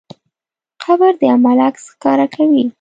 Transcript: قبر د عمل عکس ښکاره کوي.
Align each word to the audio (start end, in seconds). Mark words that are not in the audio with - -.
قبر 0.85 1.11
د 1.19 1.23
عمل 1.33 1.57
عکس 1.67 1.83
ښکاره 1.93 2.27
کوي. 2.35 2.63